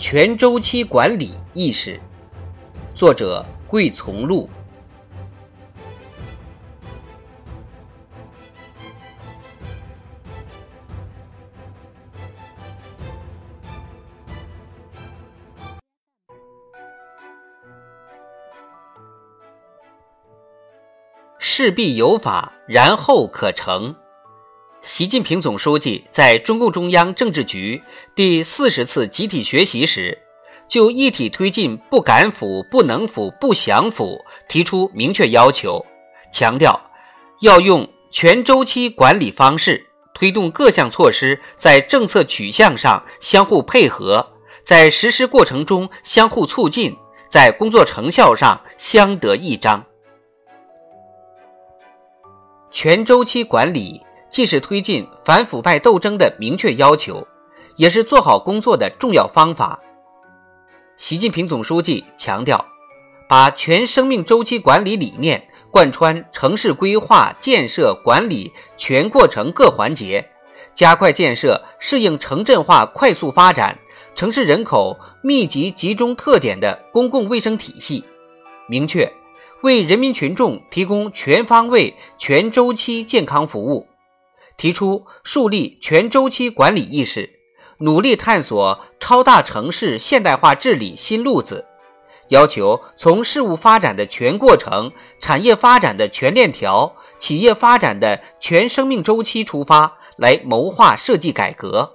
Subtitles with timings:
[0.00, 2.00] 全周期管理意识，
[2.94, 4.48] 作者桂从路。
[21.38, 23.94] 事必有法，然后可成。
[24.92, 27.80] 习近平总书记在中共中央政治局
[28.16, 30.18] 第四十次集体学习时，
[30.68, 34.18] 就一体推进“不敢腐、不能腐、不想腐”
[34.50, 35.80] 提出明确要求，
[36.32, 36.78] 强调
[37.40, 39.80] 要用全周期管理方式
[40.12, 44.28] 推动各项措施在政策取向上相互配合，
[44.64, 46.92] 在实施过程中相互促进，
[47.28, 49.86] 在工作成效上相得益彰。
[52.72, 54.04] 全周期管理。
[54.30, 57.26] 既是推进反腐败斗争的明确要求，
[57.76, 59.78] 也是做好工作的重要方法。
[60.96, 62.64] 习近平总书记强调，
[63.28, 70.24] 把全生命周期管理理念贯穿城市规划、建设、管理全过程各环节，
[70.74, 73.78] 加快建设适应城镇化快速发展、
[74.14, 78.04] 城市人口密集集中特点的公共卫生体系，
[78.68, 79.10] 明确
[79.62, 83.86] 为人民群众提供全方位、全周期健康服务。
[84.60, 87.30] 提出树立全周期管理意识，
[87.78, 91.64] 努力探索超大城市现代化治理新路子，
[92.28, 101.92] 要求从事物发展的全过程、产业发展的全链条、企业发展的全生命周期出发来谋划设计改革。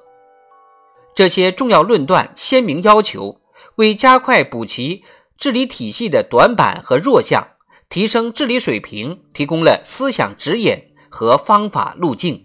[1.14, 3.42] 这些重要论断、鲜明要求，
[3.76, 5.04] 为加快补齐
[5.38, 7.50] 治理体系的短板和弱项，
[7.90, 10.82] 提升治理水平提供了思想指引
[11.12, 12.42] 和方法路径。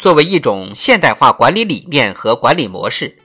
[0.00, 3.18] 作为一种现代化管理理念和管理模式，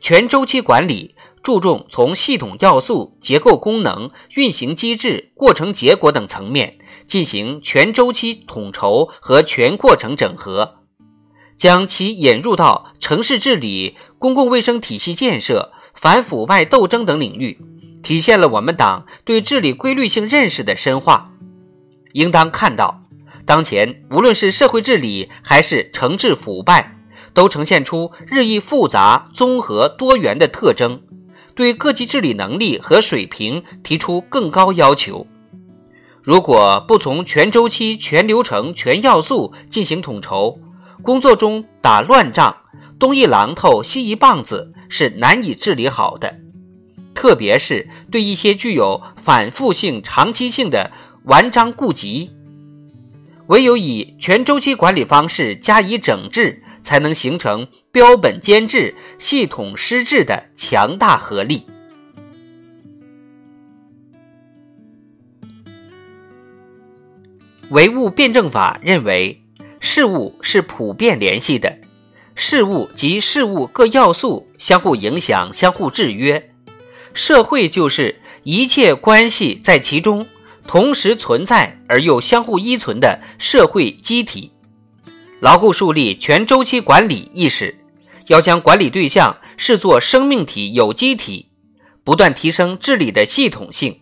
[0.00, 10.76] 全周期管理注重从系统要素、结构功能、运行机制、过程结果等层面进行全周期统筹和全过程整合，
[11.58, 17.58] 将其引入到城市治理、公共卫生体系建设、反腐败斗争等领域，
[18.04, 21.32] 体现了我们党对治理规律性认识的深化。
[22.12, 22.99] 应当看到。
[23.50, 26.96] 当前，无论是社会治理还是惩治腐败，
[27.34, 31.02] 都呈现出日益复杂、综合、多元的特征，
[31.56, 35.26] 对各级治理能力和水平提出更高要求。
[36.22, 40.60] 如果不从全周期、全流程、全要素进行统筹，
[41.02, 42.56] 工作中打乱仗、
[43.00, 46.36] 东一榔头西一棒子是难以治理好的。
[47.16, 50.92] 特别是对一些具有反复性、长期性的
[51.24, 52.30] 顽瘴痼疾。
[53.50, 61.66] 唯有以全周期管理方式加以整治，才能形成标本兼治、系统施治的强大合力。
[67.70, 69.42] 唯物辩证法认为，
[69.80, 71.76] 事物是普遍联系的，
[72.36, 76.52] 事物及事物各要素相互影响、相互制约，
[77.12, 80.24] 社会就是一切关系在其中。
[80.66, 84.52] 同时存在而又相互依存的社会机体，
[85.40, 87.76] 牢固树立全周期管理意识，
[88.28, 91.48] 要将管理对象视作生命体、有机体，
[92.04, 94.00] 不断提升治理的系统性。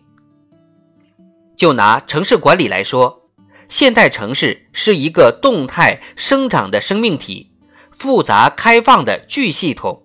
[1.57, 3.23] 就拿城市管理来说，
[3.67, 7.51] 现代城市是一个动态生长的生命体，
[7.91, 10.03] 复杂开放的巨系统，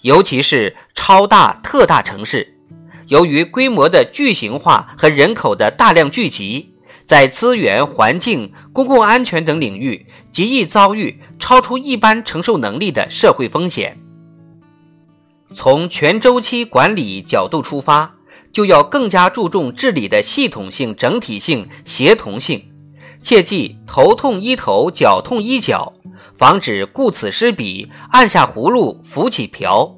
[0.00, 2.53] 尤其是超大特大城市。
[3.08, 6.74] 由于规模的巨型化和人口的大量聚集，
[7.04, 13.98] 在资源、环境、公共安全等领域，极易遭遇超出一般承受能力的社会风险。
[15.54, 18.14] 从全周期管理角度出发，
[18.52, 22.62] 就要更加注重治理的系统性、整体性、协同性，
[23.20, 25.92] 切忌头痛医头、脚痛医脚，
[26.36, 29.96] 防止顾此失彼、按下葫芦浮起瓢。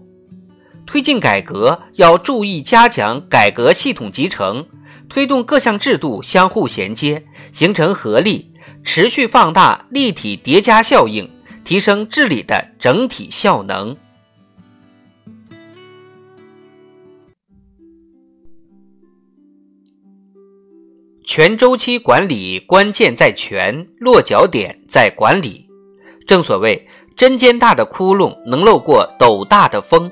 [0.86, 4.64] 推进改革要注意加强改革系统集成，
[5.08, 8.52] 推动各项制度相互衔接，形成合力，
[8.84, 11.28] 持续放大立体叠加效应，
[11.64, 13.96] 提升治理的整体效能。
[21.24, 25.68] 全周期管理关键在全，落脚点在管理。
[26.24, 30.10] 正所谓，针尖大的窟窿能漏过斗大的风。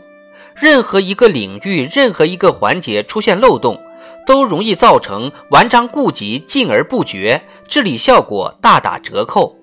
[0.54, 3.80] 任何一个领域，任何一个环节出现漏洞，
[4.26, 9.56] 都容易造成顽瘴痼疾、进而不绝，治理效果大打折扣。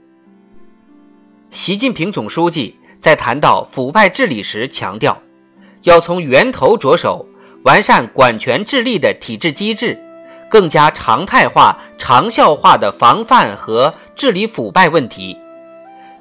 [1.49, 5.17] 习近平总书记在谈到腐败治理时强调，
[5.83, 7.25] 要从源头着手，
[7.63, 9.99] 完善管权治理的体制机制。
[10.49, 15.37] 更加常态化、长效化的防范和治理腐败问题，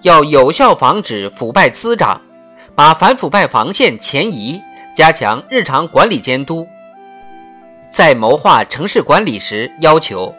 [0.03, 2.21] 要有效防止腐败滋长，
[2.75, 4.61] 把反腐败防线前移，
[4.95, 6.67] 加强日常管理监督。
[7.91, 10.35] 在谋划城市管理时，要求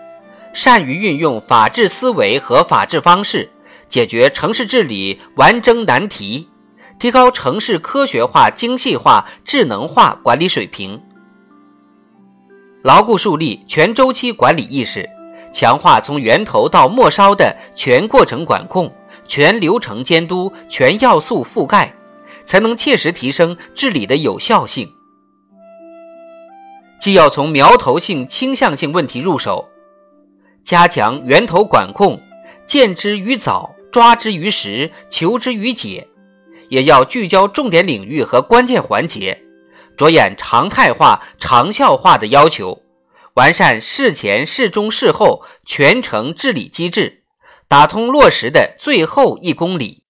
[0.54, 3.50] 善于运用法治思维和法治方式，
[3.90, 6.50] 解决城市治理顽症难题，
[6.98, 11.02] 提高城市科学化、精细化、智能化管理水平。
[12.84, 15.08] 牢固树立全周期管理意识，
[15.54, 18.92] 强化从源头到末梢的全过程管控、
[19.28, 21.94] 全流程监督、全要素覆盖，
[22.52, 24.94] 才能切实提升治理的有效性。
[27.00, 29.70] 既要从苗头性、倾向性问题入手，
[30.66, 32.22] 加强源头管控，
[32.68, 36.10] 见之于早，抓之于实，求之于解，
[36.68, 39.42] 也要聚焦重点领域和关键环节。
[39.96, 42.82] 着眼常态化、长效化的要求，
[43.36, 47.24] 完善事前、事中、事后全程治理机制，
[47.70, 50.01] 打通落实的最后一公里。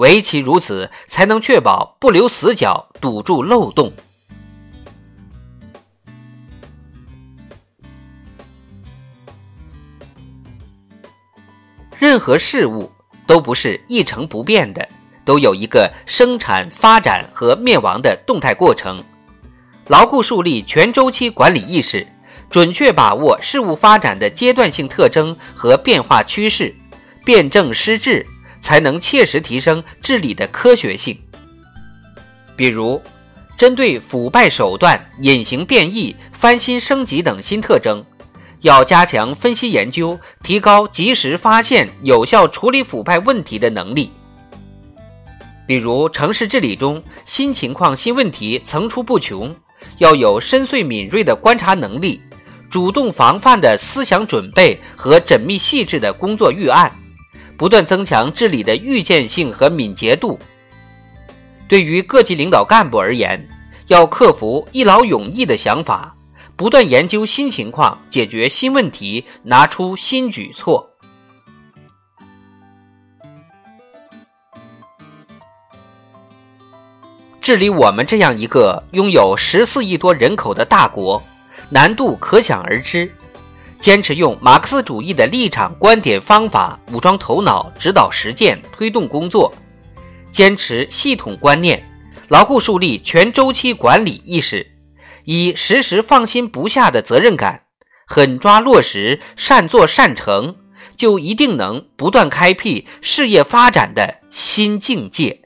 [0.00, 3.92] 唯其如此，才能确保不留死角，堵住漏洞。
[11.98, 12.90] 任何事物
[13.26, 14.88] 都不是一成不变的。
[15.22, 19.04] 都有一个生产、发展和灭亡的动态过程，
[19.86, 22.04] 牢固树立全周期管理意识，
[22.48, 26.74] 准确把握事物发展的阶段性特征和变化趋势，
[27.24, 28.26] 辨证施治，
[28.60, 31.18] 才能切实提升治理的科学性。
[32.56, 33.02] 比如，
[33.56, 38.04] 针对腐败手段、隐形变异、翻新升级等新特征，
[38.60, 44.12] 要加强分析研究，提高及时发现、有效处理腐败问题的能力。
[45.66, 49.54] 比如城市治理中，新情况、新问题层出不穷，
[49.98, 52.20] 要有深邃敏锐的观察能力，
[52.68, 56.90] 主动防范的思想准备和缜密细致的工作预案，
[57.60, 60.38] 不断增强治理的预见性和敏捷度。
[61.68, 63.46] 对于各级领导干部而言，
[63.88, 66.16] 要克服一劳永逸的想法，
[66.56, 70.88] 不断研究新情况，解决新问题，拿出新举措。
[77.42, 81.22] 治理我们这样一个拥有十四亿多人口的大国，
[81.68, 83.12] 难度可想而知。
[83.80, 89.50] 坚持用马克思主义的立场、观点、方法武装头脑，指导实践，推动工作；
[90.30, 91.82] 坚持系统观念，
[92.28, 94.70] 牢固树立全周期管理意识，
[95.24, 97.62] 以时时放心不下的责任感，
[98.06, 100.56] 狠抓落实，善做善成，
[100.94, 105.40] 就一定能不断开辟事业发展的新境界。